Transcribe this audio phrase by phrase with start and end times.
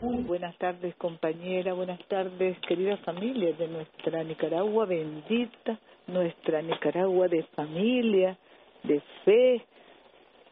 [0.00, 8.38] Buenas tardes, compañera, buenas tardes, queridas familias de nuestra Nicaragua bendita, nuestra Nicaragua de familia,
[8.84, 9.60] de fe.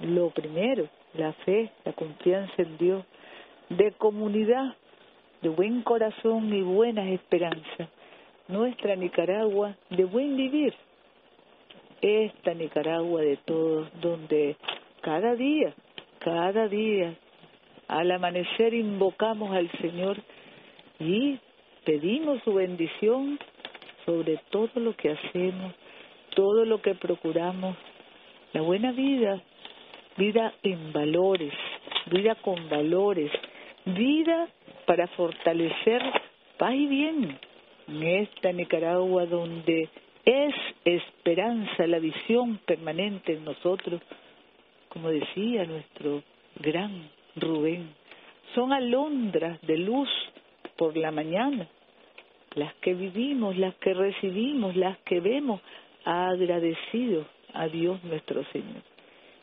[0.00, 3.04] Lo primero, la fe, la confianza en Dios,
[3.68, 4.74] de comunidad,
[5.42, 7.88] de buen corazón y buenas esperanzas.
[8.48, 10.74] Nuestra Nicaragua de buen vivir.
[12.00, 14.56] Esta Nicaragua de todos, donde
[15.02, 15.72] cada día,
[16.18, 17.16] cada día
[17.88, 20.18] al amanecer invocamos al Señor
[20.98, 21.38] y
[21.84, 23.38] pedimos su bendición
[24.04, 25.74] sobre todo lo que hacemos,
[26.34, 27.76] todo lo que procuramos,
[28.52, 29.42] la buena vida,
[30.16, 31.52] vida en valores,
[32.06, 33.30] vida con valores,
[33.84, 34.48] vida
[34.86, 36.02] para fortalecer
[36.56, 37.38] paz y bien
[37.88, 39.88] en esta Nicaragua donde
[40.24, 44.00] es esperanza la visión permanente en nosotros,
[44.88, 46.22] como decía nuestro
[46.56, 47.94] gran Rubén.
[48.54, 50.08] Son alondras de luz
[50.76, 51.68] por la mañana,
[52.54, 55.60] las que vivimos, las que recibimos, las que vemos,
[56.04, 58.82] agradecidos a Dios nuestro Señor.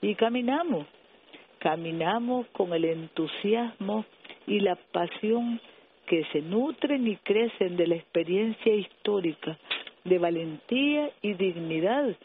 [0.02, 0.86] Y caminamos,
[1.60, 4.06] caminamos con el entusiasmo
[4.48, 5.60] y la pasión
[6.08, 9.58] que se nutren y crecen de la experiencia histórica,
[10.04, 12.16] de valentía y dignidad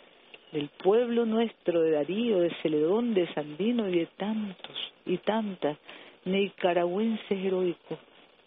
[0.53, 5.77] del pueblo nuestro, de Darío, de Celedón, de Sandino y de tantos y tantas
[6.25, 7.99] nicaragüenses heroicos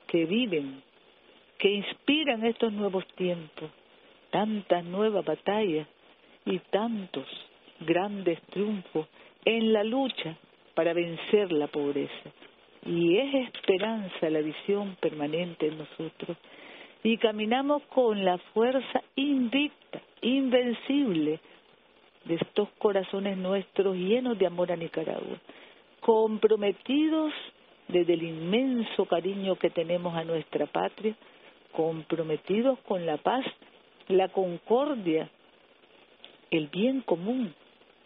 [0.08, 0.82] que viven,
[1.58, 3.70] que inspiran estos nuevos tiempos,
[4.30, 5.88] tantas nuevas batallas
[6.46, 7.26] y tantos
[7.80, 9.08] grandes triunfos
[9.46, 10.36] en la lucha
[10.74, 12.32] para vencer la pobreza.
[12.86, 16.38] Y es esperanza la visión permanente en nosotros.
[17.04, 21.40] Y caminamos con la fuerza invicta, invencible,
[22.26, 25.38] de estos corazones nuestros llenos de amor a Nicaragua,
[26.02, 27.34] comprometidos
[27.88, 31.16] desde el inmenso cariño que tenemos a nuestra patria,
[31.72, 33.46] comprometidos con la paz,
[34.08, 35.30] la concordia,
[36.50, 37.54] el bien común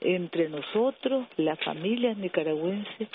[0.02, 3.10] entre nosotros, las familias nicaragüenses,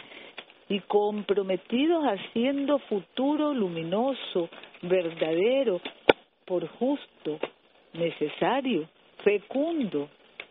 [0.69, 4.49] y comprometidos haciendo futuro luminoso,
[4.83, 5.81] verdadero,
[6.47, 7.39] por justo,
[7.93, 8.89] necesario,
[9.25, 10.09] fecundo,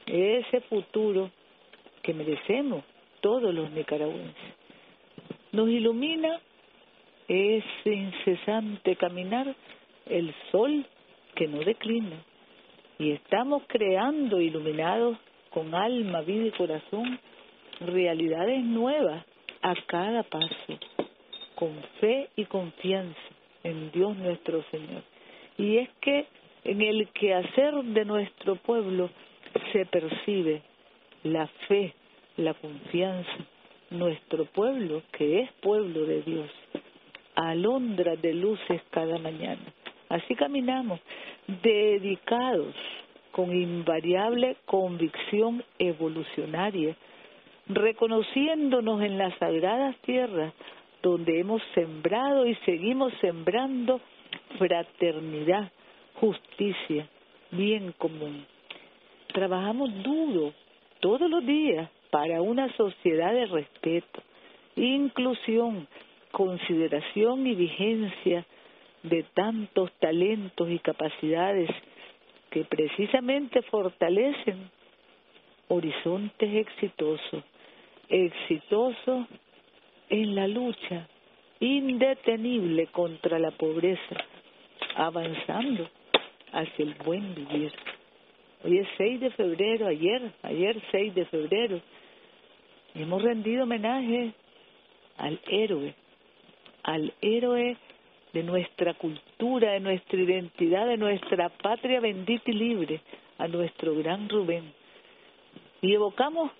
[0.10, 1.32] ese futuro
[2.02, 2.84] que merecemos
[3.22, 4.54] todos los nicaragüenses.
[5.52, 6.40] Nos ilumina
[7.28, 9.56] ese incesante caminar
[10.08, 10.86] el sol
[11.36, 12.24] que no declina
[12.98, 15.18] y estamos creando iluminados
[15.52, 17.20] con alma, vida y corazón
[17.80, 19.24] realidades nuevas
[19.62, 20.80] a cada paso,
[21.56, 23.20] con fe y confianza
[23.64, 25.04] en Dios nuestro Señor.
[25.58, 26.26] Y es que
[26.64, 29.10] en el quehacer de nuestro pueblo
[29.72, 30.62] se percibe
[31.24, 31.94] la fe,
[32.38, 33.32] la confianza,
[33.92, 36.50] nuestro pueblo, que es pueblo de Dios,
[37.36, 39.62] alondra de luces cada mañana.
[40.10, 41.00] Así caminamos,
[41.64, 42.76] dedicados,
[43.32, 46.96] con invariable convicción evolucionaria,
[47.68, 50.54] reconociéndonos en las sagradas tierras
[51.02, 54.02] donde hemos sembrado y seguimos sembrando
[54.58, 55.72] fraternidad,
[56.16, 57.08] justicia,
[57.52, 58.46] bien común
[59.40, 60.54] trabajamos duro
[61.00, 64.22] todos los días para una sociedad de respeto,
[64.76, 65.88] inclusión,
[66.34, 68.46] consideración y vigencia
[69.04, 71.70] de tantos talentos y capacidades
[72.50, 74.70] que precisamente fortalecen
[75.70, 77.42] horizontes exitosos,
[78.10, 79.26] exitosos
[80.10, 81.08] en la lucha
[81.62, 84.18] indetenible contra la pobreza,
[84.98, 85.88] avanzando
[86.52, 87.72] hacia el buen vivir.
[88.62, 91.80] Hoy es 6 de febrero, ayer, ayer 6 de febrero.
[92.94, 94.34] hemos rendido homenaje
[95.18, 95.96] al héroe,
[96.84, 97.78] al héroe
[98.34, 103.02] de nuestra cultura, de nuestra identidad, de nuestra patria bendita y libre,
[103.38, 104.74] a nuestro gran Rubén.
[105.82, 106.52] Y evocamos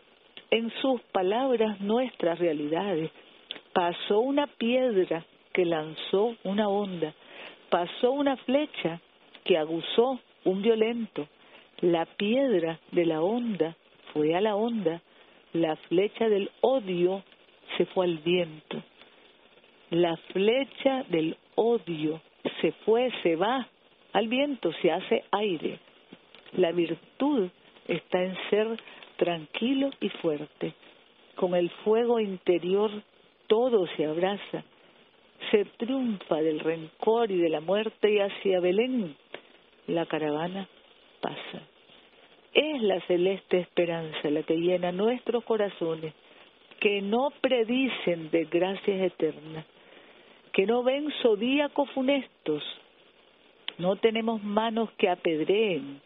[0.52, 3.12] en sus palabras nuestras realidades.
[3.74, 7.14] Pasó una piedra que lanzó una onda,
[7.70, 9.02] pasó una flecha
[9.44, 11.28] que aguzó un violento,
[11.82, 13.76] la piedra de la onda
[14.14, 15.02] fue a la onda,
[15.54, 17.24] la flecha del odio
[17.78, 18.82] se fue al viento.
[19.90, 22.22] La flecha del odio
[22.62, 23.68] se fue, se va
[24.14, 25.80] al viento, se hace aire.
[26.54, 27.50] La virtud
[27.88, 28.80] está en ser
[29.18, 30.74] tranquilo y fuerte.
[31.36, 32.92] Con el fuego interior
[33.48, 34.64] todo se abraza.
[35.52, 39.16] Se triunfa del rencor y de la muerte y hacia Belén
[39.88, 40.68] la caravana
[41.22, 41.69] pasa.
[42.54, 46.14] Es la celeste esperanza la que llena nuestros corazones,
[46.80, 49.66] que no predicen desgracias eternas,
[50.54, 52.64] que no ven zodíacos funestos,
[53.78, 56.02] no tenemos manos que apedreen,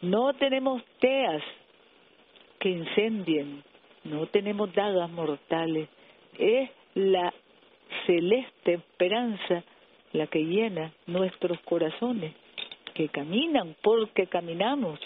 [0.00, 1.42] no tenemos teas
[2.58, 3.62] que incendien,
[4.04, 5.88] no tenemos dagas mortales,
[6.38, 7.32] es la
[8.06, 9.62] celeste esperanza
[10.12, 12.34] la que llena nuestros corazones,
[12.94, 14.98] que caminan porque caminamos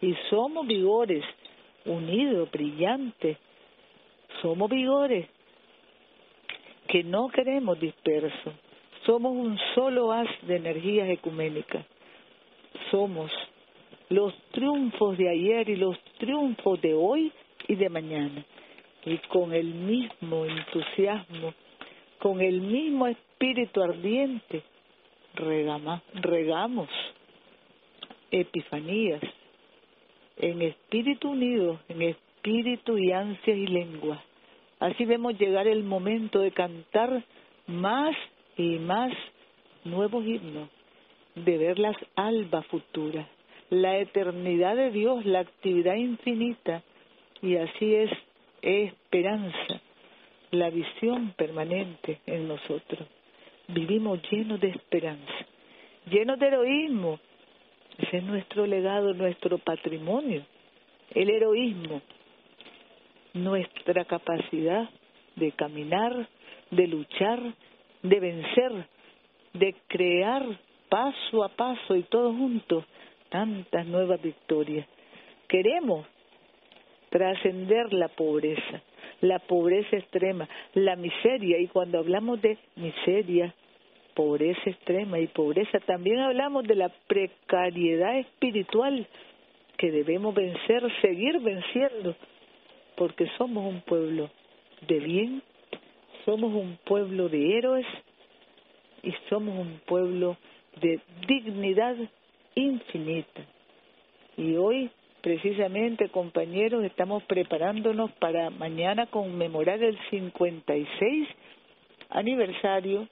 [0.00, 1.24] y somos vigores,
[1.84, 3.38] unidos, brillantes,
[4.42, 5.28] somos vigores
[6.88, 8.54] que no queremos dispersos,
[9.04, 11.84] somos un solo haz de energías ecuménicas,
[12.90, 13.30] somos
[14.08, 17.32] los triunfos de ayer y los triunfos de hoy
[17.66, 18.44] y de mañana.
[19.04, 21.54] Y con el mismo entusiasmo,
[22.18, 24.62] con el mismo espíritu ardiente,
[25.34, 26.88] regamos
[28.30, 29.20] epifanías
[30.36, 34.22] en espíritu unido, en espíritu y ansias y lengua.
[34.78, 37.24] Así vemos llegar el momento de cantar
[37.66, 38.14] más
[38.56, 39.12] y más
[39.84, 40.68] nuevos himnos,
[41.34, 43.26] de ver las albas futuras,
[43.70, 46.82] la eternidad de Dios, la actividad infinita,
[47.42, 48.10] y así es
[48.62, 49.80] esperanza,
[50.50, 53.08] la visión permanente en nosotros.
[53.68, 55.46] Vivimos llenos de esperanza,
[56.10, 57.18] llenos de heroísmo.
[57.98, 60.44] Ese es nuestro legado, nuestro patrimonio.
[61.14, 62.02] El heroísmo,
[63.34, 64.88] nuestra capacidad
[65.36, 66.28] de caminar,
[66.70, 67.40] de luchar,
[68.02, 68.72] de vencer,
[69.54, 70.44] de crear
[70.88, 72.84] paso a paso y todos juntos
[73.28, 74.86] tantas nuevas victorias.
[75.48, 76.06] Queremos
[77.10, 78.82] trascender la pobreza,
[79.20, 83.54] la pobreza extrema, la miseria, y cuando hablamos de miseria,
[84.16, 89.06] pobreza extrema y pobreza, también hablamos de la precariedad espiritual
[89.76, 92.16] que debemos vencer, seguir venciendo,
[92.96, 94.30] porque somos un pueblo
[94.88, 95.42] de bien,
[96.24, 97.86] somos un pueblo de héroes
[99.02, 100.38] y somos un pueblo
[100.80, 100.98] de
[101.28, 101.94] dignidad
[102.54, 103.42] infinita.
[104.38, 104.90] Y hoy,
[105.20, 111.28] precisamente, compañeros, estamos preparándonos para mañana conmemorar el 56
[112.08, 113.08] aniversario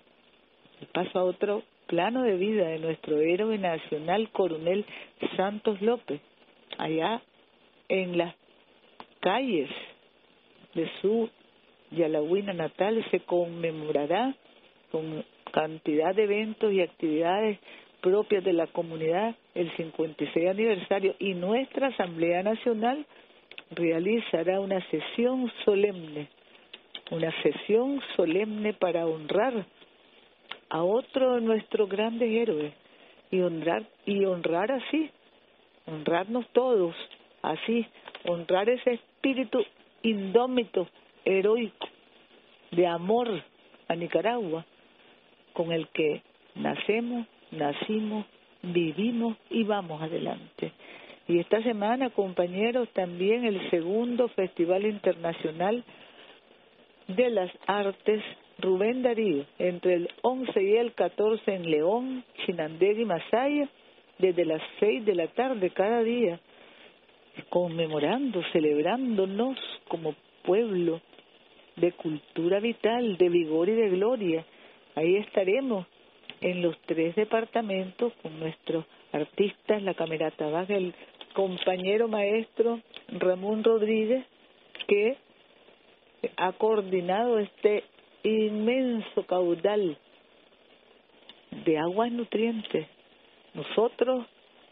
[0.81, 4.85] y paso a otro plano de vida de nuestro héroe nacional, coronel
[5.37, 6.21] Santos López,
[6.79, 7.23] allá
[7.88, 8.35] en las
[9.21, 9.71] calles
[10.75, 11.29] de su
[11.91, 13.05] Yalahuina natal.
[13.11, 14.35] Se conmemorará
[14.91, 17.59] con cantidad de eventos y actividades
[18.00, 21.15] propias de la comunidad el 56 aniversario.
[21.19, 23.06] Y nuestra Asamblea Nacional
[23.71, 26.29] realizará una sesión solemne,
[27.11, 29.67] una sesión solemne para honrar
[30.75, 32.75] a otro de nuestros grandes héroes
[33.31, 35.09] y honrar y honrar así,
[35.87, 36.97] honrarnos todos,
[37.43, 37.87] así,
[38.26, 39.65] honrar ese espíritu
[40.03, 40.88] indómito,
[41.25, 41.87] heroico,
[42.73, 43.29] de amor
[43.87, 44.67] a Nicaragua,
[45.53, 46.23] con el que
[46.56, 48.26] nacemos, nacimos,
[48.61, 50.73] vivimos y vamos adelante.
[51.29, 55.85] Y esta semana, compañeros, también el segundo Festival Internacional
[57.06, 58.25] de las Artes
[58.58, 63.68] Rubén Darío, entre el 11 y el 14 en León, Chinandega y Masaya,
[64.18, 66.40] desde las 6 de la tarde cada día,
[67.50, 69.58] conmemorando, celebrándonos
[69.88, 70.14] como
[70.44, 71.00] pueblo
[71.76, 74.44] de cultura vital, de vigor y de gloria.
[74.94, 75.86] Ahí estaremos
[76.40, 80.94] en los tres departamentos con nuestros artistas, la Camerata Baja, el
[81.32, 84.25] compañero maestro Ramón Rodríguez,
[84.87, 85.16] que
[86.37, 87.84] ha coordinado este
[88.25, 89.97] inmenso caudal
[91.64, 92.87] de aguas nutrientes.
[93.54, 94.26] Nosotros,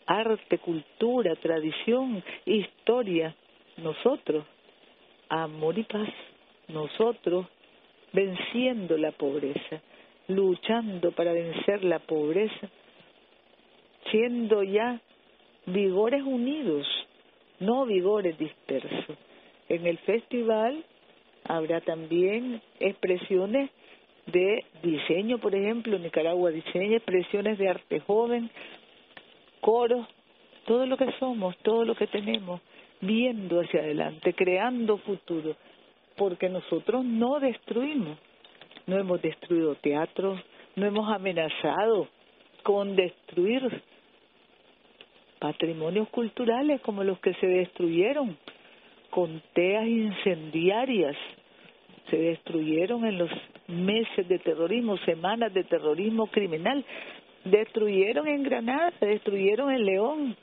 [0.06, 3.36] arte, cultura, tradición, historia,
[3.76, 4.44] nosotros,
[5.28, 6.08] amor y paz,
[6.68, 7.46] nosotros,
[8.12, 9.80] venciendo la pobreza
[10.28, 12.68] luchando para vencer la pobreza,
[14.10, 15.00] siendo ya
[15.66, 16.86] vigores unidos,
[17.60, 19.16] no vigores dispersos.
[19.68, 20.84] En el festival
[21.44, 23.70] habrá también expresiones
[24.26, 28.50] de diseño, por ejemplo, Nicaragua diseña expresiones de arte joven,
[29.60, 30.06] coros,
[30.66, 32.60] todo lo que somos, todo lo que tenemos,
[33.00, 35.56] viendo hacia adelante, creando futuro,
[36.16, 38.18] porque nosotros no destruimos,
[38.86, 40.40] no hemos destruido teatros,
[40.76, 42.08] no hemos amenazado
[42.62, 43.82] con destruir
[45.40, 48.38] patrimonios culturales como los que se destruyeron
[49.12, 51.14] con teas incendiarias,
[52.08, 53.30] se destruyeron en los
[53.68, 56.82] meses de terrorismo, semanas de terrorismo criminal,
[57.44, 60.36] destruyeron en Granada, destruyeron en León,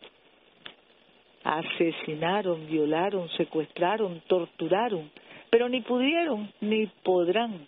[1.44, 5.10] asesinaron, violaron, secuestraron, torturaron,
[5.50, 7.66] pero ni pudieron ni podrán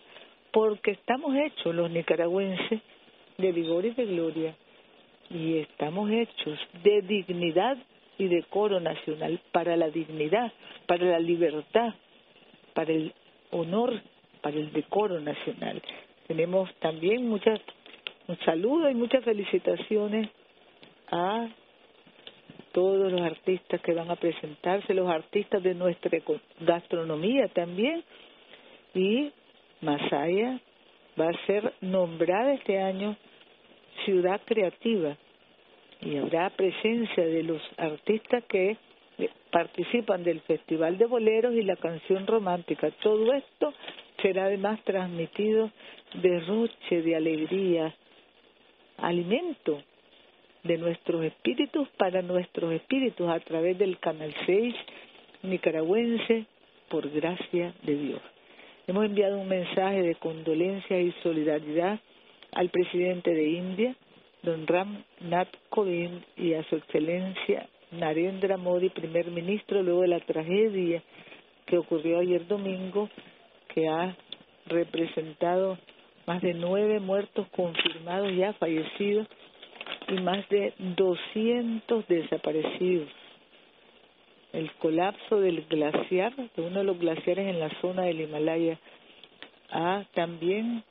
[0.52, 2.80] porque estamos hechos los nicaragüenses
[3.40, 4.56] de vigor y de gloria
[5.32, 7.76] y estamos hechos de dignidad
[8.22, 10.52] y decoro nacional para la dignidad,
[10.86, 11.96] para la libertad,
[12.76, 13.12] para el
[13.50, 14.00] honor,
[14.42, 15.82] para el decoro nacional.
[16.28, 17.60] Tenemos también muchas
[18.28, 20.30] un saludo y muchas felicitaciones
[21.12, 21.48] a
[22.74, 26.20] todos los artistas que van a presentarse, los artistas de nuestra
[26.60, 28.04] gastronomía también.
[28.94, 29.32] Y
[29.82, 30.60] Masaya
[31.20, 33.18] va a ser nombrada este año
[34.06, 35.18] ciudad creativa
[36.02, 38.78] y habrá presencia de los artistas que
[39.52, 42.90] participan del Festival de Boleros y la canción romántica.
[43.02, 43.74] Todo esto
[44.22, 45.72] será además transmitido
[46.16, 47.94] de roche, de alegría,
[48.98, 49.84] alimento
[50.64, 54.76] de nuestros espíritus para nuestros espíritus a través del Canal 6
[55.44, 56.46] nicaragüense
[56.90, 58.22] por gracia de Dios.
[58.88, 62.00] Hemos enviado un mensaje de condolencia y solidaridad
[62.52, 63.96] al presidente de India,
[64.44, 70.20] don Ram Nath Kovind, y a su excelencia Narendra Modi, primer ministro, luego de la
[70.22, 71.04] tragedia
[71.66, 73.10] que ocurrió ayer domingo,
[73.74, 74.16] que ha
[74.68, 75.78] representado
[76.26, 79.28] más de nueve muertos confirmados ya fallecidos
[80.08, 83.10] y más de 200 desaparecidos.
[84.54, 88.78] El colapso del glaciar, de uno de los glaciares en la zona del Himalaya,
[89.70, 90.84] ha también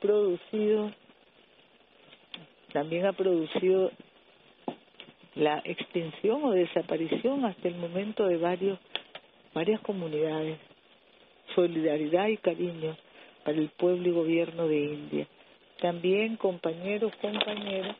[0.00, 0.92] producido,
[2.72, 3.90] también ha producido
[5.34, 8.78] la extinción o desaparición hasta el momento de varios,
[9.54, 10.58] varias comunidades.
[11.54, 12.96] Solidaridad y cariño
[13.44, 15.26] para el pueblo y gobierno de India.
[15.80, 17.96] También, compañeros, compañeras,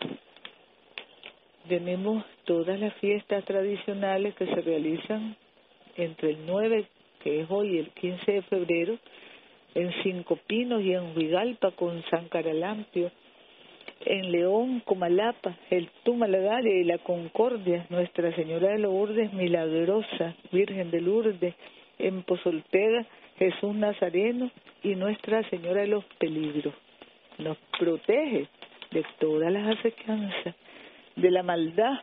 [1.69, 5.37] tenemos todas las fiestas tradicionales que se realizan
[5.97, 6.87] entre el 9,
[7.23, 8.99] que es hoy, el 15 de febrero,
[9.75, 13.11] en Cinco Pinos y en Huigalpa con San Caralampio,
[14.07, 21.01] en León, Comalapa, el Tumalagaria y la Concordia, Nuestra Señora de Lourdes Milagrosa, Virgen de
[21.01, 21.55] Lourdes,
[21.99, 23.07] en Pozoltega,
[23.39, 24.51] Jesús Nazareno
[24.83, 26.75] y Nuestra Señora de los Peligros.
[27.39, 28.49] Nos protege
[28.91, 30.55] de todas las acechanzas
[31.17, 32.01] de la maldad,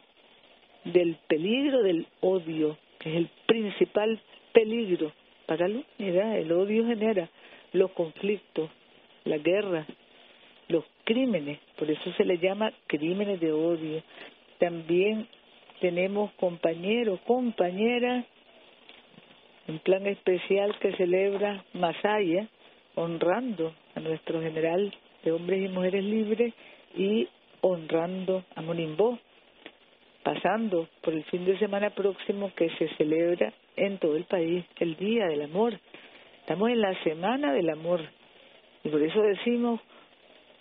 [0.86, 4.20] del peligro del odio, que es el principal
[4.54, 5.12] peligro
[5.46, 6.38] para la humanidad.
[6.38, 7.30] El odio genera
[7.74, 8.70] los conflictos,
[9.26, 9.99] la guerra, los
[11.10, 14.04] crímenes, por eso se le llama crímenes de odio.
[14.60, 15.28] También
[15.82, 18.26] tenemos compañeros, compañeras,
[19.68, 22.48] un plan especial que celebra Masaya,
[22.94, 26.54] honrando a nuestro general de hombres y mujeres libres
[26.96, 27.28] y
[27.62, 29.18] honrando a Monimbó,
[30.22, 34.96] pasando por el fin de semana próximo que se celebra en todo el país el
[34.96, 35.74] Día del Amor.
[36.42, 38.00] Estamos en la Semana del Amor
[38.84, 39.80] y por eso decimos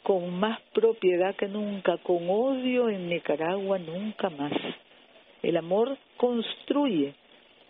[0.03, 4.53] con más propiedad que nunca, con odio en Nicaragua nunca más.
[5.43, 7.15] El amor construye,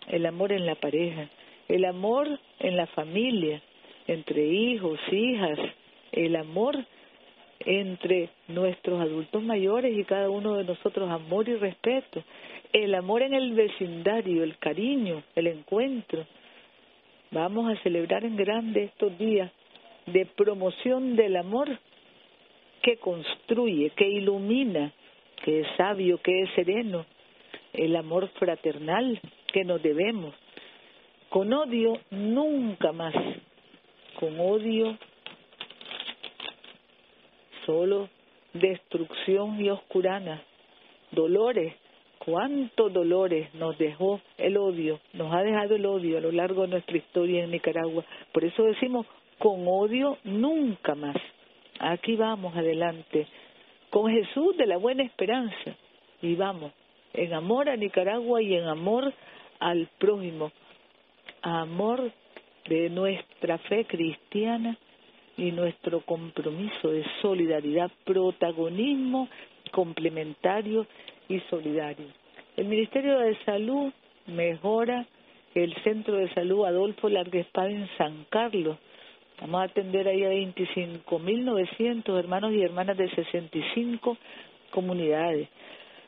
[0.07, 1.29] el amor en la pareja,
[1.67, 2.27] el amor
[2.59, 3.61] en la familia,
[4.07, 5.59] entre hijos, hijas,
[6.11, 6.77] el amor
[7.59, 12.23] entre nuestros adultos mayores y cada uno de nosotros amor y respeto,
[12.71, 16.25] el amor en el vecindario, el cariño, el encuentro.
[17.31, 19.51] Vamos a celebrar en grande estos días
[20.05, 21.69] de promoción del amor
[22.81, 24.91] que construye, que ilumina,
[25.43, 27.05] que es sabio, que es sereno,
[27.73, 29.19] el amor fraternal
[29.51, 30.35] que nos debemos.
[31.29, 33.13] Con odio nunca más,
[34.19, 34.97] con odio
[37.65, 38.09] solo
[38.53, 40.41] destrucción y oscurana,
[41.11, 41.75] dolores,
[42.17, 46.69] cuántos dolores nos dejó el odio, nos ha dejado el odio a lo largo de
[46.69, 48.03] nuestra historia en Nicaragua.
[48.31, 49.05] Por eso decimos,
[49.37, 51.15] con odio nunca más.
[51.79, 53.27] Aquí vamos adelante,
[53.89, 55.75] con Jesús de la buena esperanza,
[56.21, 56.73] y vamos,
[57.13, 59.13] en amor a Nicaragua y en amor
[59.59, 60.51] al prójimo,
[61.41, 62.11] amor
[62.67, 64.77] de nuestra fe cristiana
[65.37, 69.29] y nuestro compromiso de solidaridad, protagonismo
[69.71, 70.85] complementario
[71.29, 72.07] y solidario.
[72.57, 73.93] El Ministerio de Salud
[74.27, 75.05] mejora
[75.55, 78.77] el Centro de Salud Adolfo Larguespada en San Carlos.
[79.41, 84.17] Vamos a atender ahí a 25.900 hermanos y hermanas de 65
[84.71, 85.47] comunidades.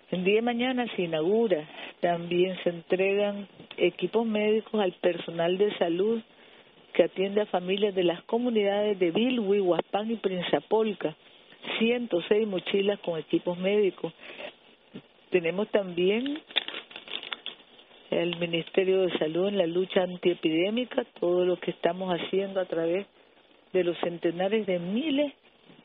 [0.10, 1.66] El día de mañana se inaugura,
[2.02, 3.48] también se entregan
[3.78, 6.22] equipos médicos al personal de salud
[6.94, 11.16] que atiende a familias de las comunidades de Bilwi, Huaspán y Prinzapolca,
[11.80, 14.12] 106 mochilas con equipos médicos.
[15.30, 16.42] Tenemos también
[18.10, 23.06] el Ministerio de Salud en la lucha antiepidémica, todo lo que estamos haciendo a través
[23.06, 23.21] de
[23.74, 25.34] los centenares de miles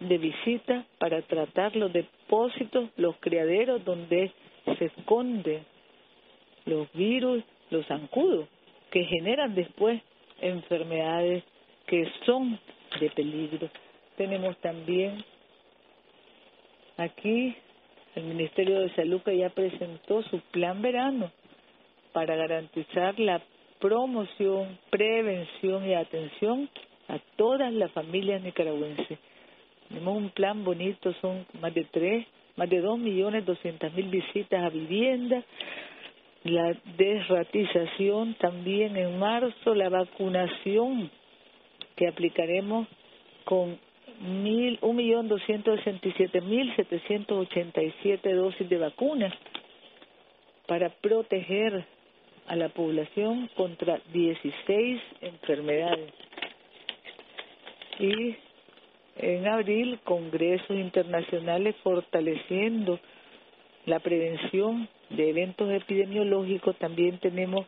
[0.01, 4.33] de visitas para tratar los depósitos, los criaderos donde
[4.79, 5.65] se esconden
[6.65, 8.49] los virus, los zancudos,
[8.91, 10.03] que generan después
[10.41, 11.45] enfermedades
[11.87, 12.59] que son
[13.01, 13.71] de peligro.
[14.17, 15.25] Tenemos también
[16.97, 17.55] aquí
[18.15, 21.31] el Ministerio de Salud que ya presentó su plan verano
[22.13, 23.41] para garantizar la
[23.79, 26.69] promoción, prevención y atención
[27.09, 29.19] a todas las familias nicaragüenses.
[29.89, 34.65] Tenemos un plan bonito, son más de tres, más de dos millones doscientas mil visitas
[34.65, 35.45] a viviendas,
[36.45, 41.11] la desratización también en marzo, la vacunación
[41.97, 42.87] que aplicaremos
[43.45, 43.79] con
[44.21, 49.33] mil, un millón doscientos sesenta y siete mil setecientos ochenta y siete dosis de vacunas
[50.67, 51.85] para proteger
[52.47, 56.13] a la población contra 16 enfermedades.
[57.99, 58.37] Y
[59.17, 63.01] en abril, congresos internacionales fortaleciendo
[63.87, 66.77] la prevención de eventos epidemiológicos.
[66.77, 67.67] También tenemos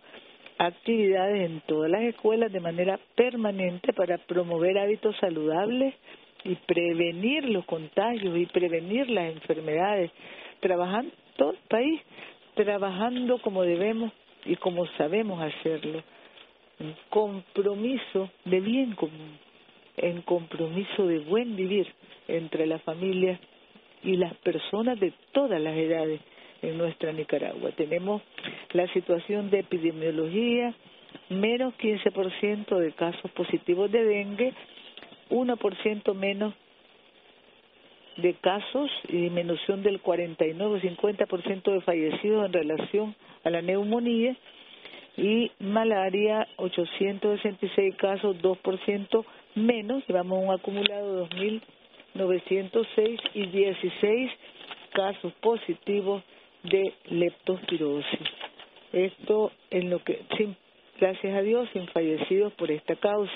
[0.58, 5.94] actividades en todas las escuelas de manera permanente para promover hábitos saludables
[6.44, 10.10] y prevenir los contagios y prevenir las enfermedades,
[10.60, 12.00] trabajando todo el país,
[12.54, 14.12] trabajando como debemos
[14.44, 16.02] y como sabemos hacerlo,
[16.80, 19.38] en compromiso de bien común,
[19.98, 21.86] en compromiso de buen vivir
[22.28, 23.40] entre las familias
[24.02, 26.20] y las personas de todas las edades
[26.62, 27.70] en nuestra Nicaragua.
[27.72, 28.22] Tenemos
[28.72, 30.74] la situación de epidemiología,
[31.28, 34.54] menos 15% de casos positivos de dengue,
[35.30, 36.54] 1% menos
[38.16, 43.14] de casos y disminución del 49-50% de fallecidos en relación
[43.44, 44.36] a la neumonía
[45.16, 49.24] y malaria 866 casos, 2%
[49.54, 51.60] menos, llevamos un acumulado de
[52.14, 54.30] 2.906 y 16
[54.92, 56.22] casos positivos
[56.62, 58.20] de leptospirosis.
[58.92, 60.56] Esto en lo que, sin,
[60.98, 63.32] gracias a Dios, sin fallecidos por esta causa.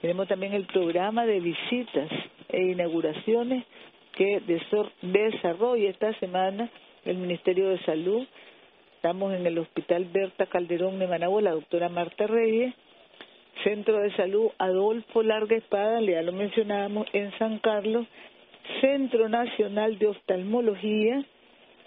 [0.00, 2.10] Tenemos también el programa de visitas
[2.48, 3.64] e inauguraciones
[4.12, 4.40] que
[5.02, 6.70] desarrolla esta semana
[7.04, 8.26] el Ministerio de Salud.
[8.96, 12.74] Estamos en el Hospital Berta Calderón de Managua, la doctora Marta Reyes,
[13.64, 18.06] Centro de Salud Adolfo Larga Espada, ya lo mencionábamos, en San Carlos,
[18.80, 21.24] Centro Nacional de Oftalmología,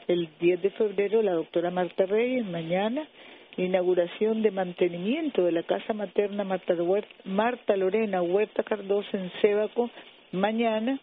[0.08, 3.08] el 10 de febrero la doctora Marta Reyes, mañana,
[3.58, 9.90] inauguración de mantenimiento de la Casa Materna Marta, Lorena Huerta Cardoso en Sébaco,
[10.32, 11.00] mañana,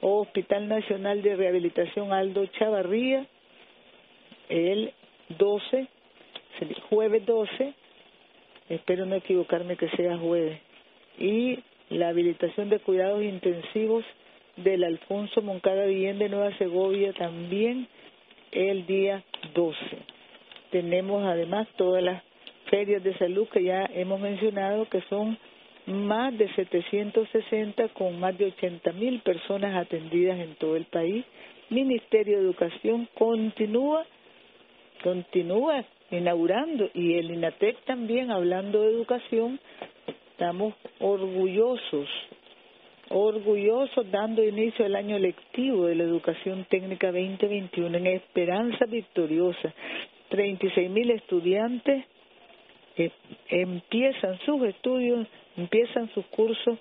[0.00, 3.26] Hospital Nacional de Rehabilitación Aldo Chavarría,
[4.48, 4.92] el
[5.38, 5.86] 12,
[6.90, 7.74] jueves 12,
[8.68, 10.60] espero no equivocarme que sea jueves,
[11.18, 11.58] y
[11.90, 14.04] la habilitación de cuidados intensivos
[14.56, 17.88] del Alfonso Moncada Villén de Nueva Segovia también
[18.52, 19.22] el día
[19.54, 19.76] 12.
[20.70, 22.22] Tenemos además todas las
[22.70, 25.38] ferias de salud que ya hemos mencionado, que son
[25.86, 31.24] más de 760 con más de 80 mil personas atendidas en todo el país.
[31.68, 34.06] Ministerio de Educación continúa,
[35.04, 39.60] continúa inaugurando y el INATEC también hablando de educación.
[40.32, 42.08] Estamos orgullosos
[43.10, 49.74] orgullosos dando inicio al año lectivo de la educación técnica 2021 en esperanza victoriosa.
[50.30, 52.06] 36 mil estudiantes
[52.96, 53.10] eh,
[53.50, 56.78] empiezan sus estudios, empiezan sus cursos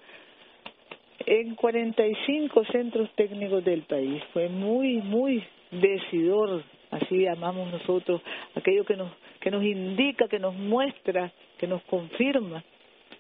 [1.26, 4.24] en 45 centros técnicos del país.
[4.32, 8.22] Fue muy, muy decidor, así llamamos nosotros,
[8.56, 12.64] aquello que nos, que nos indica, que nos muestra, que nos confirma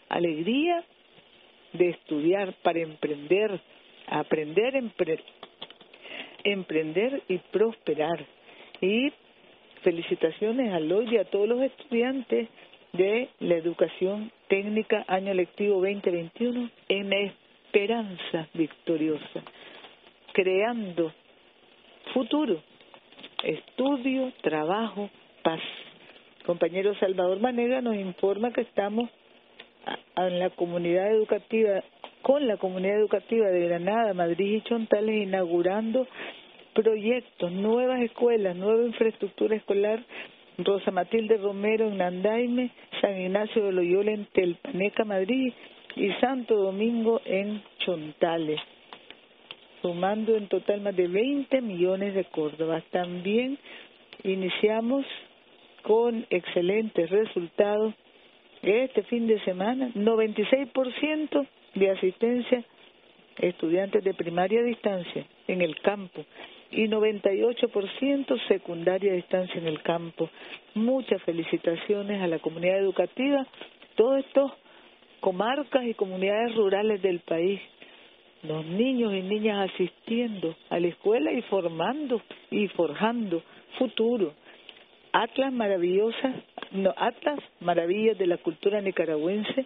[0.09, 0.83] alegría
[1.73, 3.59] de estudiar para emprender,
[4.07, 4.83] aprender,
[6.43, 8.25] emprender y prosperar.
[8.81, 9.11] Y
[9.81, 12.47] felicitaciones a los y a todos los estudiantes
[12.93, 19.41] de la educación técnica año lectivo 2021 en esperanza victoriosa,
[20.31, 21.11] creando
[22.13, 22.61] futuro,
[23.43, 25.09] estudio, trabajo,
[25.43, 25.59] paz.
[26.45, 29.09] Compañero Salvador Manega nos informa que estamos
[30.17, 31.83] en la comunidad educativa,
[32.21, 36.07] con la comunidad educativa de Granada, Madrid y Chontales, inaugurando
[36.73, 40.03] proyectos, nuevas escuelas, nueva infraestructura escolar,
[40.57, 45.53] Rosa Matilde Romero en Nandaime, San Ignacio de Loyola en Telpaneca, Madrid
[45.95, 48.59] y Santo Domingo en Chontales,
[49.83, 52.83] sumando en total más de 20 millones de córdobas.
[52.85, 53.59] También
[54.23, 55.05] iniciamos
[55.83, 57.93] con excelentes resultados
[58.63, 62.63] este fin de semana, 96% de asistencia
[63.37, 66.23] estudiantes de primaria a distancia en el campo
[66.71, 70.29] y 98% secundaria a distancia en el campo.
[70.75, 73.45] Muchas felicitaciones a la comunidad educativa,
[73.95, 74.51] todos estos
[75.19, 77.61] comarcas y comunidades rurales del país.
[78.43, 83.41] Los niños y niñas asistiendo a la escuela y formando y forjando
[83.77, 84.33] futuro.
[85.13, 86.35] Atlas maravillosas,
[86.71, 89.65] no, Atlas maravillas de la cultura nicaragüense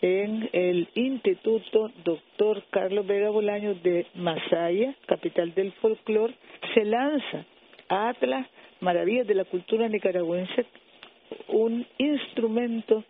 [0.00, 6.34] en el Instituto Doctor Carlos Vega Bolaños de Masaya, capital del folclore,
[6.74, 7.44] se lanza
[7.88, 8.46] Atlas
[8.80, 10.66] Maravillas de la Cultura Nicaragüense,
[11.48, 13.02] un instrumento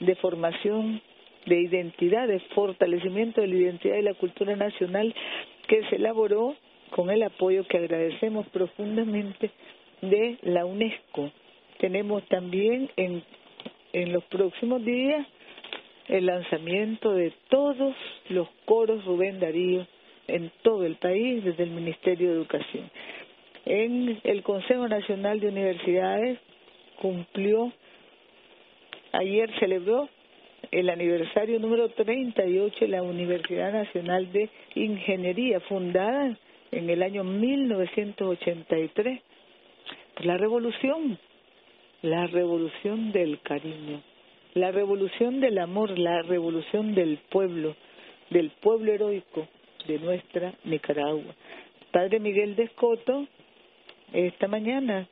[0.00, 1.00] de formación
[1.46, 5.14] de identidad, de fortalecimiento de la identidad y la cultura nacional
[5.66, 6.56] que se elaboró
[6.90, 9.50] con el apoyo que agradecemos profundamente
[10.02, 11.30] de la UNESCO.
[11.78, 13.22] Tenemos también en,
[13.92, 15.26] en los próximos días
[16.08, 17.94] el lanzamiento de todos
[18.28, 19.86] los coros Rubén Darío
[20.28, 22.90] en todo el país desde el Ministerio de Educación.
[23.64, 26.38] En el Consejo Nacional de Universidades
[27.00, 27.72] cumplió,
[29.12, 30.08] ayer celebró
[30.72, 36.36] el aniversario número 38 de la Universidad Nacional de Ingeniería, fundada
[36.72, 39.20] en el año 1983
[40.16, 41.18] por la revolución,
[42.02, 44.02] la revolución del cariño
[44.54, 47.74] la revolución del amor, la revolución del pueblo,
[48.30, 49.48] del pueblo heroico
[49.86, 51.34] de nuestra Nicaragua.
[51.90, 53.26] Padre Miguel de Escoto,
[54.12, 55.08] esta mañana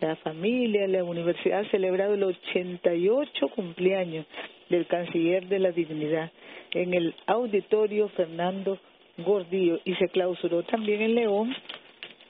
[0.00, 4.26] la familia, la universidad ha celebrado el 88 cumpleaños
[4.68, 6.30] del canciller de la dignidad
[6.72, 8.78] en el auditorio Fernando
[9.18, 11.54] Gordillo y se clausuró también en León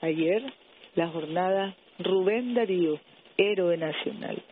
[0.02, 0.42] ayer
[0.94, 3.00] la jornada Rubén Darío,
[3.36, 4.42] héroe nacional.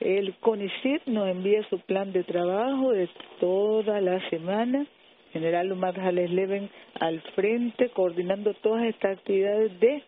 [0.00, 3.08] El CONICIT nos envía su plan de trabajo de
[3.40, 4.86] toda la semana.
[5.32, 10.02] General Omar Jales Leven al frente, coordinando todas estas actividades de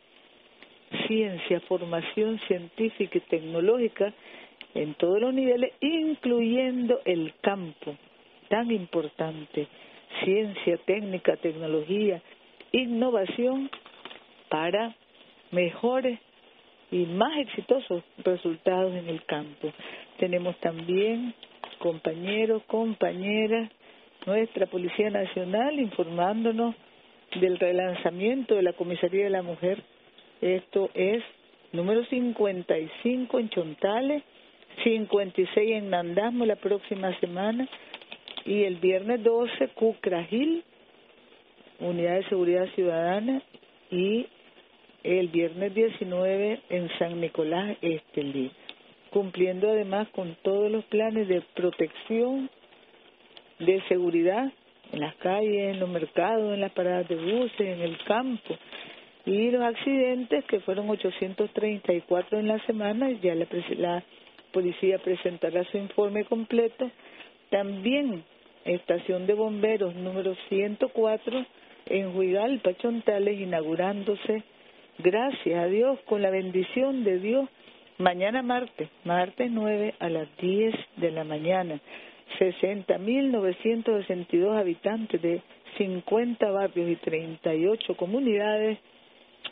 [1.06, 4.12] ciencia, formación científica y tecnológica
[4.76, 7.96] en todos los niveles, incluyendo el campo
[8.48, 9.66] tan importante,
[10.22, 12.22] ciencia, técnica, tecnología,
[12.72, 13.70] innovación
[14.48, 14.94] para
[15.50, 16.18] mejores
[16.90, 19.72] y más exitosos resultados en el campo.
[20.18, 21.34] Tenemos también
[21.78, 23.70] compañeros, compañeras,
[24.26, 26.74] nuestra Policía Nacional informándonos
[27.40, 29.82] del relanzamiento de la Comisaría de la Mujer.
[30.40, 31.22] Esto es
[31.72, 34.22] número 55 en Chontales,
[34.84, 37.68] 56 en Nandasmo la próxima semana.
[38.44, 40.62] Y el viernes 12 Cucragil,
[41.80, 43.42] Unidad de Seguridad Ciudadana.
[43.90, 44.26] Y
[45.02, 48.50] el viernes 19 en San Nicolás Estelí,
[49.10, 52.50] cumpliendo además con todos los planes de protección,
[53.60, 54.52] de seguridad
[54.92, 58.56] en las calles, en los mercados, en las paradas de buses, en el campo.
[59.24, 63.46] Y los accidentes, que fueron 834 en la semana, ya la,
[63.78, 64.04] la
[64.56, 66.90] policía presentará su informe completo.
[67.50, 68.24] También
[68.64, 71.44] estación de bomberos número 104
[71.84, 74.44] en Huigalpa, Chontales, inaugurándose
[74.96, 77.50] gracias a Dios, con la bendición de Dios,
[77.98, 81.78] mañana martes, martes 9 a las 10 de la mañana,
[82.38, 85.42] 60.962 habitantes de
[85.76, 88.78] 50 barrios y 38 comunidades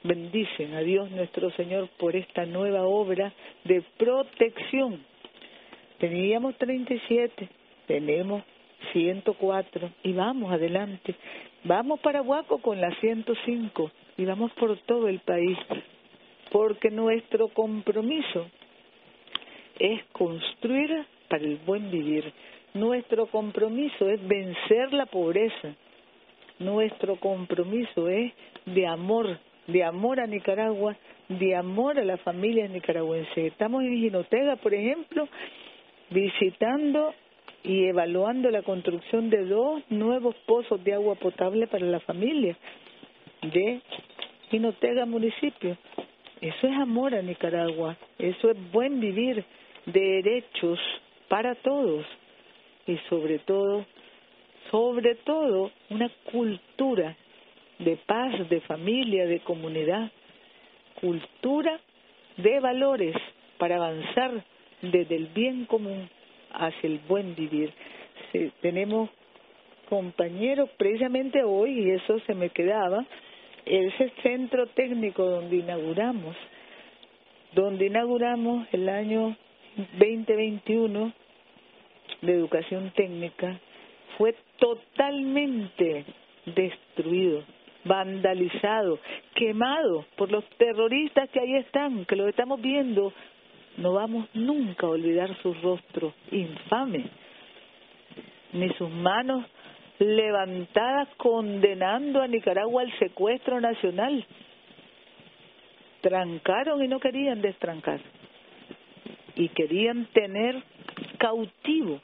[0.05, 3.33] bendicen a Dios nuestro Señor por esta nueva obra
[3.65, 5.03] de protección.
[5.99, 7.49] Teníamos 37,
[7.87, 8.43] tenemos
[8.93, 11.15] 104 y vamos adelante.
[11.65, 15.59] Vamos para Huaco con la 105 y vamos por todo el país,
[16.53, 18.47] porque nuestro compromiso
[19.79, 22.31] es construir para el buen vivir.
[22.75, 25.75] Nuestro compromiso es vencer la pobreza.
[26.59, 28.33] Nuestro compromiso es
[28.67, 30.97] de amor, de amor a Nicaragua,
[31.29, 33.37] de amor a las familias nicaragüenses.
[33.37, 35.29] Estamos en Ginotega, por ejemplo,
[36.11, 37.15] visitando
[37.63, 42.57] y evaluando la construcción de dos nuevos pozos de agua potable para la familia
[43.43, 43.81] de
[44.51, 45.77] Jinotega municipio.
[46.41, 49.45] Eso es amor a Nicaragua, eso es buen vivir,
[49.87, 50.79] derechos
[51.29, 52.05] para todos
[52.87, 53.87] y sobre todo,
[54.71, 57.17] sobre todo una cultura
[57.79, 60.11] de paz, de familia, de comunidad,
[61.01, 61.81] cultura
[62.37, 63.15] de valores
[63.59, 64.45] para avanzar
[64.83, 66.09] desde el bien común
[66.53, 67.73] hacia el buen vivir.
[68.61, 69.11] tenemos
[69.89, 73.05] compañeros precisamente hoy, y eso se me quedaba,
[73.65, 76.37] ese centro técnico donde inauguramos,
[77.53, 79.37] donde inauguramos el año
[79.99, 81.13] 2021
[82.23, 83.59] de educación técnica,
[84.19, 86.05] fue totalmente
[86.47, 87.43] destruido,
[87.85, 88.99] vandalizado,
[89.35, 93.13] quemado por los terroristas que ahí están, que lo estamos viendo.
[93.77, 97.05] No vamos nunca a olvidar su rostro infame,
[98.53, 99.45] ni sus manos
[99.99, 104.25] levantadas condenando a Nicaragua al secuestro nacional.
[106.01, 108.01] Trancaron y no querían destrancar.
[109.37, 110.63] Y querían tener
[111.19, 112.01] cautivo,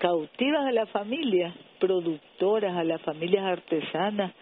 [0.00, 4.32] cautivas a las familias productoras, a las familias artesanas,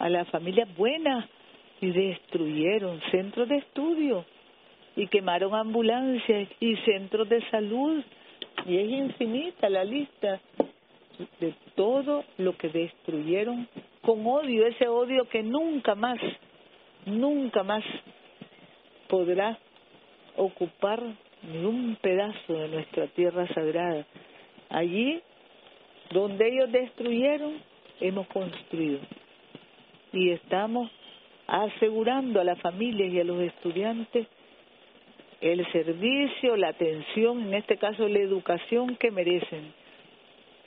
[0.00, 1.28] a las familias buenas,
[1.80, 4.24] y destruyeron centros de estudio,
[4.96, 8.02] y quemaron ambulancias y centros de salud,
[8.66, 10.40] y es infinita la lista
[11.38, 13.68] de todo lo que destruyeron
[14.02, 16.18] con odio, ese odio que nunca más,
[17.06, 17.84] nunca más
[19.08, 19.58] podrá
[20.36, 21.02] ocupar
[21.42, 24.06] ni un pedazo de nuestra tierra sagrada.
[24.68, 25.20] Allí
[26.10, 27.58] donde ellos destruyeron,
[28.00, 29.00] hemos construido.
[30.12, 30.90] Y estamos
[31.46, 34.26] asegurando a las familias y a los estudiantes
[35.40, 39.72] el servicio, la atención, en este caso la educación que merecen.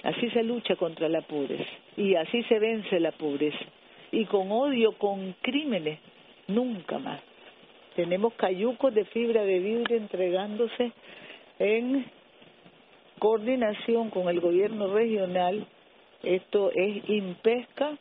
[0.04, 3.66] Así se lucha contra la pobreza y así se vence la pobreza.
[4.12, 6.00] Y con odio, con crímenes,
[6.48, 7.22] nunca más.
[7.96, 10.92] Tenemos cayucos de fibra de vidrio entregándose
[11.60, 12.06] en
[13.20, 15.66] coordinación con el gobierno regional.
[16.24, 17.98] Esto es Impesca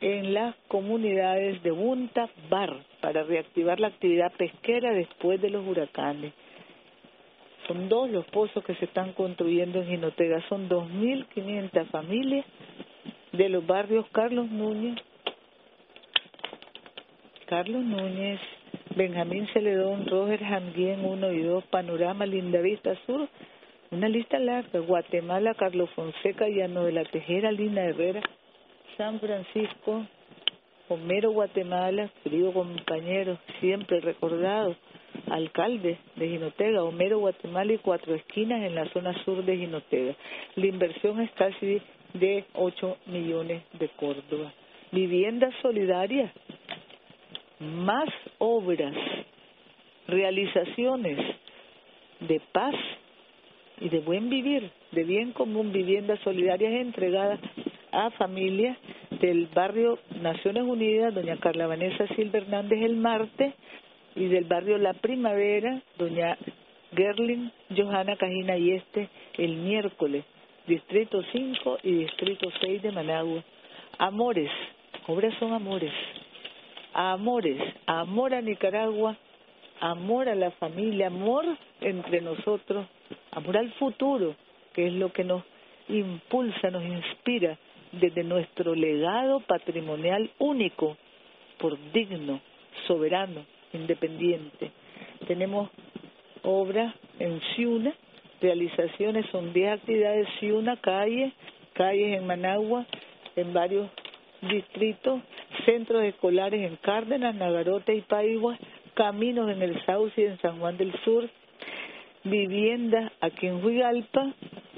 [0.00, 6.32] en las comunidades de Bunta Bar para reactivar la actividad pesquera después de los huracanes.
[7.66, 10.42] Son dos los pozos que se están construyendo en Jinotega.
[10.48, 12.44] Son 2.500 familias
[13.32, 14.96] de los barrios Carlos Núñez,
[17.46, 18.40] Carlos Núñez,
[18.96, 23.28] Benjamín Celedón, Roger Janguien 1 y 2, Panorama Lindavista Sur,
[23.90, 28.20] una lista larga, Guatemala, Carlos Fonseca, Llano de la Tejera, Lina Herrera,
[29.00, 30.04] San Francisco,
[30.90, 34.76] Homero Guatemala, querido compañero, siempre recordado,
[35.30, 40.14] alcalde de Jinotega, Homero Guatemala y Cuatro Esquinas en la zona sur de Jinotega.
[40.56, 41.80] La inversión es casi
[42.12, 44.52] de 8 millones de Córdoba.
[44.92, 46.30] Vivienda solidaria,
[47.58, 48.94] más obras,
[50.08, 51.16] realizaciones
[52.20, 52.74] de paz
[53.80, 57.40] y de buen vivir, de bien común, viviendas solidarias entregadas
[57.92, 58.76] a familias
[59.20, 63.54] del barrio Naciones Unidas, doña Carla Vanessa Silva Hernández el martes,
[64.14, 66.36] y del barrio La Primavera, doña
[66.94, 70.24] Gerlin Johanna Cajina y este el miércoles,
[70.66, 73.42] Distrito 5 y Distrito 6 de Managua.
[73.98, 74.50] Amores,
[75.06, 75.92] obras son amores,
[76.92, 79.16] amores, amor a Nicaragua,
[79.80, 81.44] amor a la familia, amor
[81.80, 82.86] entre nosotros,
[83.32, 84.34] amor al futuro,
[84.74, 85.42] que es lo que nos
[85.88, 87.58] impulsa, nos inspira
[87.92, 90.96] desde nuestro legado patrimonial único,
[91.58, 92.40] por digno,
[92.86, 94.70] soberano, independiente.
[95.26, 95.70] Tenemos
[96.42, 97.94] obras en Ciuna,
[98.40, 101.32] realizaciones son 10 actividades Ciuna, calles,
[101.74, 102.86] calles en Managua,
[103.36, 103.90] en varios
[104.42, 105.20] distritos,
[105.66, 108.58] centros escolares en Cárdenas, Nagarote y Paigua,
[108.94, 111.28] caminos en el Sauce y en San Juan del Sur,
[112.24, 114.34] viviendas aquí en Huigalpa,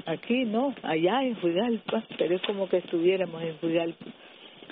[0.06, 4.06] aquí no, allá en Huigalpa, pero es como que estuviéramos en Huigalpa.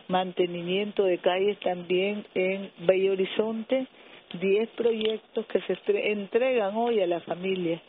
[0.09, 3.87] Mantenimiento de calles también en Bello Horizonte,
[4.41, 5.77] 10 proyectos que se
[6.13, 7.81] entregan hoy a la familia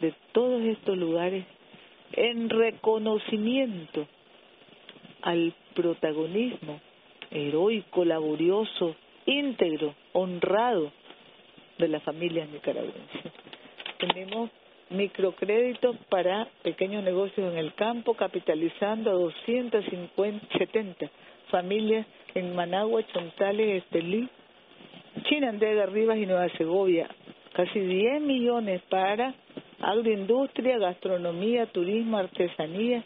[0.00, 1.44] de todos estos lugares
[2.12, 4.06] en reconocimiento
[5.22, 6.80] al protagonismo
[7.30, 10.92] heroico, laborioso, íntegro, honrado
[11.78, 13.41] de las familias nicaragüenses.
[14.02, 14.50] Tenemos
[14.90, 21.08] microcréditos para pequeños negocios en el campo, capitalizando a 270
[21.52, 24.28] familias en Managua, Chontales, Estelí,
[25.28, 27.08] Chinandega, Rivas y Nueva Segovia.
[27.52, 29.34] Casi 10 millones para
[29.80, 33.04] agroindustria, gastronomía, turismo, artesanía,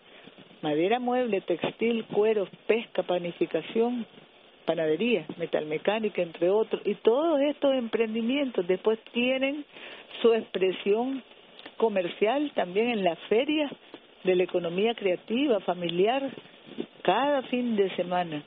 [0.63, 4.07] madera, mueble, textil, cuero, pesca, panificación,
[4.65, 6.81] panadería, metalmecánica, entre otros.
[6.87, 9.65] Y todos estos emprendimientos después tienen
[10.27, 11.23] su expresión
[11.77, 13.71] comercial también en la feria
[14.25, 16.29] de la economía creativa, familiar,
[17.03, 18.43] cada fin de semana.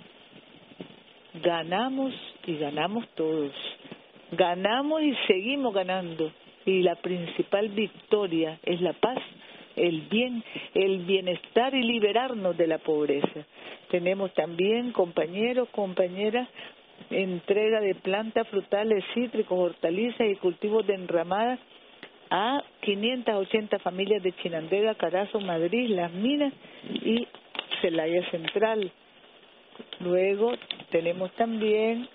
[1.41, 2.13] Ganamos
[2.45, 3.53] y ganamos todos.
[4.33, 6.33] Ganamos y seguimos ganando.
[6.65, 9.19] Y la principal victoria es la paz
[9.77, 13.45] el bien, el bienestar y liberarnos de la pobreza.
[13.89, 16.49] Tenemos también, compañeros, compañeras,
[17.09, 21.59] entrega de plantas frutales, cítricos, hortalizas y cultivos de enramadas
[22.29, 26.53] a 580 familias de Chinandega, Carazo, Madrid, Las Minas
[27.03, 27.27] y
[27.81, 28.91] Celaya Central.
[29.99, 30.53] Luego
[30.91, 32.07] tenemos también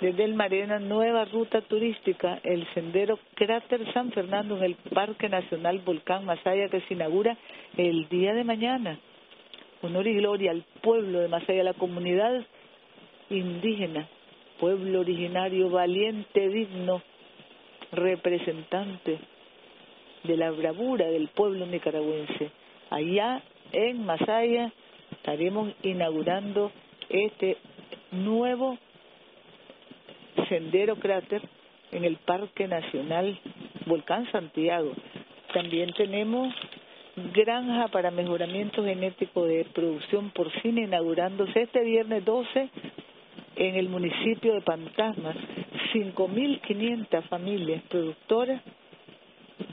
[0.00, 5.80] desde el Marena nueva ruta turística, el sendero Cráter San Fernando en el Parque Nacional
[5.84, 7.36] Volcán Masaya que se inaugura
[7.76, 8.98] el día de mañana.
[9.82, 12.44] Honor y gloria al pueblo de Masaya, la comunidad
[13.30, 14.08] indígena,
[14.58, 17.02] pueblo originario valiente, digno,
[17.92, 19.18] representante
[20.24, 22.50] de la bravura del pueblo nicaragüense.
[22.90, 23.42] Allá
[23.72, 24.72] en Masaya
[25.12, 26.72] estaremos inaugurando
[27.08, 27.56] este
[28.12, 28.78] nuevo
[30.48, 31.42] sendero cráter
[31.92, 33.38] en el Parque Nacional
[33.86, 34.92] Volcán Santiago.
[35.54, 36.54] También tenemos
[37.34, 42.70] granja para mejoramiento genético de producción porcina inaugurándose este viernes 12
[43.58, 45.36] en el municipio de Pantasmas.
[45.92, 48.62] 5.500 familias productoras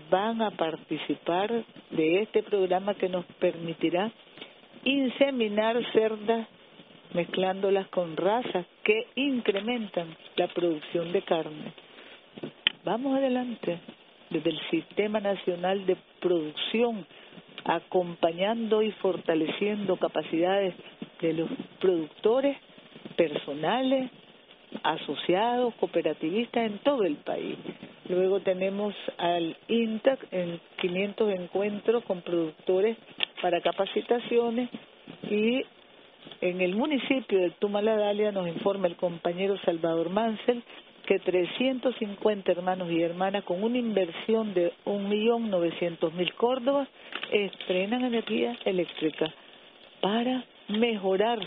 [0.09, 4.11] van a participar de este programa que nos permitirá
[4.83, 6.47] inseminar cerdas
[7.13, 11.73] mezclándolas con razas que incrementan la producción de carne.
[12.83, 13.79] Vamos adelante
[14.29, 17.05] desde el Sistema Nacional de Producción,
[17.63, 20.73] acompañando y fortaleciendo capacidades
[21.21, 22.57] de los productores
[23.15, 24.09] personales,
[24.83, 27.57] asociados, cooperativistas en todo el país.
[28.09, 32.97] Luego tenemos al INTAC en 500 encuentros con productores
[33.41, 34.69] para capacitaciones
[35.29, 35.63] y
[36.41, 40.63] en el municipio de Tumaladalia nos informa el compañero Salvador Mansell
[41.05, 46.87] que 350 hermanos y hermanas con una inversión de 1.900.000 córdobas
[47.31, 49.33] estrenan energía eléctrica
[50.01, 51.39] para mejorar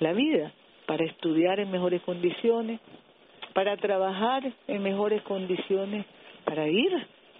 [0.00, 0.52] la vida,
[0.86, 2.80] para estudiar en mejores condiciones,
[3.54, 6.06] para trabajar en mejores condiciones,
[6.44, 6.92] para ir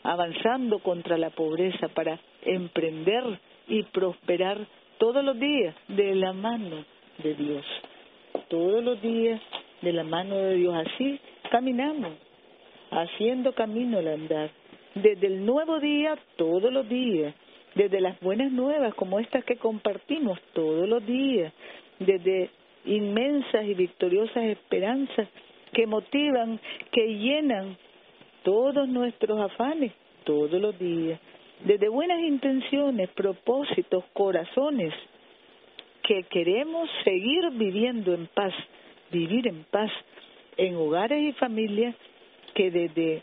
[0.02, 4.66] avanzando contra la pobreza, para emprender y prosperar
[4.98, 6.84] todos los días de la mano
[7.22, 7.64] de Dios.
[8.48, 9.40] Todos los días
[9.80, 10.74] de la mano de Dios.
[10.74, 11.18] Así
[11.50, 12.12] caminamos,
[12.90, 14.50] haciendo camino al andar.
[14.94, 17.34] Desde el nuevo día, todos los días.
[17.74, 21.52] Desde las buenas nuevas como estas que compartimos todos los días.
[21.98, 22.50] Desde
[22.84, 25.28] inmensas y victoriosas esperanzas
[25.72, 27.76] que motivan, que llenan
[28.42, 29.92] todos nuestros afanes
[30.24, 31.20] todos los días
[31.64, 34.92] desde buenas intenciones, propósitos, corazones,
[36.02, 38.52] que queremos seguir viviendo en paz,
[39.12, 39.90] vivir en paz
[40.56, 41.94] en hogares y familias,
[42.54, 43.22] que desde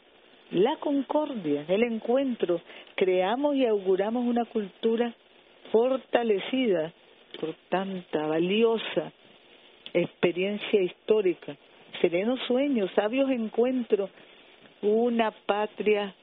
[0.51, 2.61] la concordia, el encuentro,
[2.95, 5.13] creamos y auguramos una cultura
[5.71, 6.93] fortalecida
[7.39, 9.11] por tanta valiosa
[9.93, 11.55] experiencia histórica,
[12.01, 14.09] serenos sueños, sabios encuentros,
[14.81, 16.13] una patria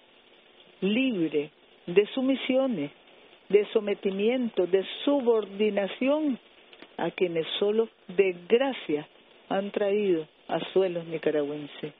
[0.80, 1.50] libre,
[1.86, 2.90] de sumisiones,
[3.48, 6.38] de sometimiento, de subordinación
[6.96, 9.06] a quienes solo de gracia
[9.48, 11.92] han traído a suelos nicaragüenses.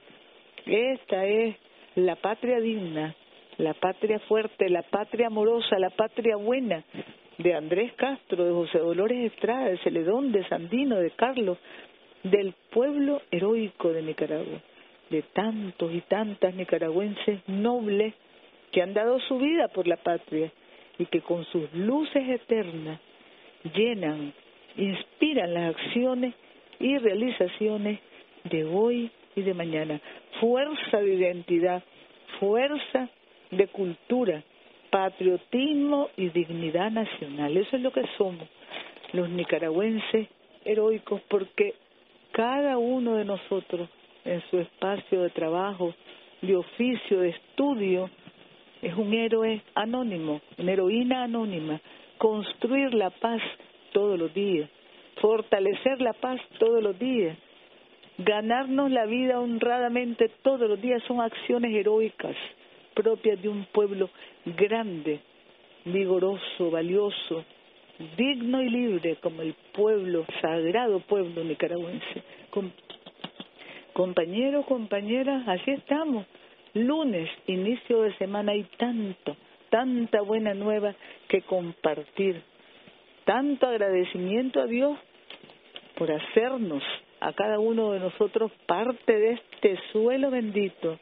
[0.65, 1.55] Esta es
[1.95, 3.15] la patria digna,
[3.57, 6.83] la patria fuerte, la patria amorosa, la patria buena
[7.37, 11.57] de Andrés Castro, de José Dolores Estrada, de Celedón, de Sandino, de Carlos,
[12.23, 14.61] del pueblo heroico de Nicaragua,
[15.09, 18.13] de tantos y tantas nicaragüenses nobles
[18.71, 20.51] que han dado su vida por la patria
[20.97, 22.99] y que con sus luces eternas
[23.73, 24.33] llenan,
[24.75, 26.33] inspiran las acciones
[26.79, 27.99] y realizaciones
[28.43, 30.01] de hoy y de mañana.
[30.39, 31.83] Fuerza de identidad,
[32.39, 33.09] fuerza
[33.51, 34.43] de cultura,
[34.89, 37.55] patriotismo y dignidad nacional.
[37.57, 38.47] Eso es lo que somos
[39.13, 40.27] los nicaragüenses
[40.65, 41.75] heroicos porque
[42.31, 43.89] cada uno de nosotros
[44.25, 45.93] en su espacio de trabajo,
[46.41, 48.09] de oficio, de estudio,
[48.81, 51.79] es un héroe anónimo, una heroína anónima.
[52.17, 53.41] Construir la paz
[53.93, 54.69] todos los días,
[55.21, 57.37] fortalecer la paz todos los días,
[58.17, 62.35] ganarnos la vida honradamente todos los días son acciones heroicas
[62.97, 64.09] propias de un pueblo
[64.43, 65.19] grande,
[65.85, 67.45] vigoroso, valioso,
[68.17, 72.23] digno y libre como el pueblo, sagrado pueblo nicaragüense.
[73.93, 76.25] compañeros, compañeras, así estamos
[76.73, 79.35] lunes, inicio de semana, hay tanto,
[79.69, 80.95] tanta buena nueva
[81.27, 82.41] que compartir.
[83.25, 84.97] Tanto agradecimiento a Dios
[85.97, 86.83] por hacernos
[87.19, 90.99] a cada uno de nosotros parte de este suelo bendito.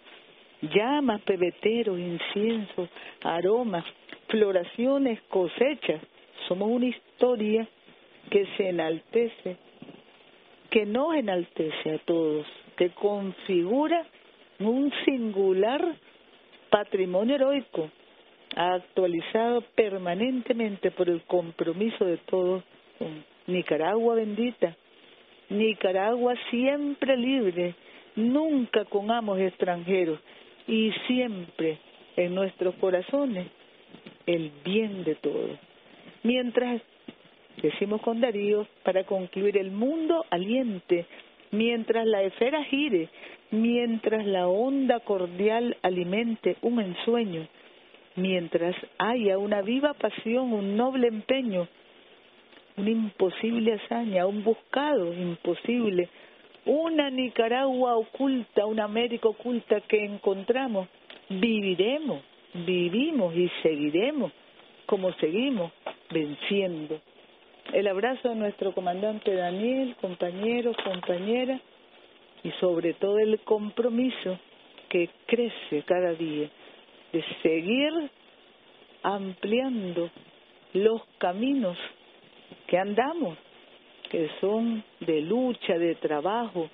[0.73, 2.87] Llamas, pebeteros, incienso,
[3.23, 3.85] aromas,
[4.27, 6.01] floraciones, cosechas.
[6.47, 7.67] Somos una historia
[8.29, 9.57] que se enaltece,
[10.69, 12.45] que nos enaltece a todos,
[12.77, 14.05] que configura
[14.59, 15.95] un singular
[16.69, 17.89] patrimonio heroico,
[18.55, 22.63] actualizado permanentemente por el compromiso de todos
[22.97, 24.75] con Nicaragua bendita,
[25.49, 27.75] Nicaragua siempre libre,
[28.15, 30.19] nunca con amos extranjeros
[30.67, 31.77] y siempre
[32.15, 33.47] en nuestros corazones
[34.25, 35.59] el bien de todos.
[36.23, 36.81] Mientras,
[37.61, 41.05] decimos con Darío, para concluir el mundo aliente,
[41.51, 43.09] mientras la esfera gire,
[43.51, 47.47] mientras la onda cordial alimente un ensueño,
[48.15, 51.67] mientras haya una viva pasión, un noble empeño,
[52.77, 56.09] una imposible hazaña, un buscado imposible,
[56.65, 60.87] una Nicaragua oculta, una América oculta que encontramos,
[61.29, 62.21] viviremos,
[62.53, 64.31] vivimos y seguiremos
[64.85, 65.71] como seguimos
[66.11, 66.99] venciendo.
[67.73, 71.61] El abrazo a nuestro comandante Daniel, compañeros, compañeras,
[72.43, 74.37] y sobre todo el compromiso
[74.89, 76.47] que crece cada día
[77.11, 77.91] de seguir
[79.01, 80.11] ampliando
[80.73, 81.75] los caminos
[82.67, 83.35] que andamos,
[84.15, 86.69] que son de lucha, de trabajo,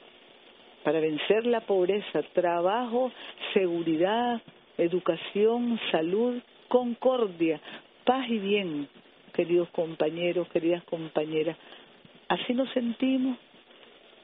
[0.84, 3.12] para vencer la pobreza, trabajo,
[3.52, 4.40] seguridad,
[4.78, 7.60] educación, salud, concordia,
[8.06, 8.88] paz y bien,
[9.34, 11.58] queridos compañeros, queridas compañeras.
[12.28, 13.40] Así nos sentimos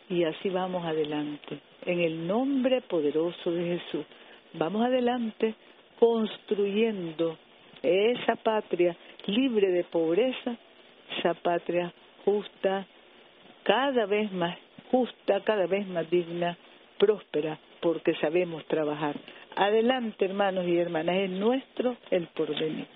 [0.10, 1.58] y así vamos adelante.
[1.88, 4.06] En el nombre poderoso de Jesús,
[4.54, 5.56] vamos adelante
[5.98, 7.36] construyendo
[7.82, 8.96] esa patria
[9.26, 10.56] libre de pobreza,
[11.18, 11.92] esa patria
[12.24, 12.86] justa,
[13.68, 14.58] cada vez más
[14.92, 16.58] justa, cada vez más digna,
[16.98, 19.18] próspera, porque sabemos trabajar.
[19.58, 22.88] Adelante, hermanos y hermanas, es nuestro el porvenir.